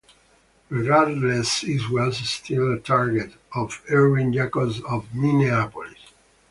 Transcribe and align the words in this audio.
Regardless 0.69 1.61
it 1.63 1.87
was 1.91 2.17
still 2.27 2.73
a 2.73 2.79
target 2.79 3.33
of 3.53 3.83
Irwin 3.91 4.33
Jacobs 4.33 4.81
of 4.81 5.13
Minneapolis. 5.13 5.93